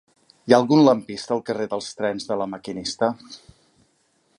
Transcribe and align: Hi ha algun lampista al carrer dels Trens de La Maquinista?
Hi 0.45 0.55
ha 0.55 0.57
algun 0.63 0.81
lampista 0.87 1.35
al 1.37 1.43
carrer 1.51 1.69
dels 1.75 1.91
Trens 2.01 2.29
de 2.31 2.39
La 2.43 2.49
Maquinista? 2.55 3.13